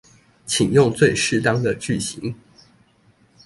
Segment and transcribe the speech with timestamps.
[0.47, 2.33] 請用最適當的句型